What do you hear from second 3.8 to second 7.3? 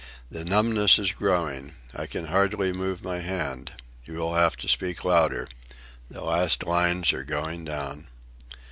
You will have to speak louder. The last lines are